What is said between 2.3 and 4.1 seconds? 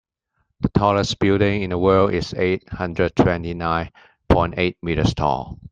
eight hundred twenty nine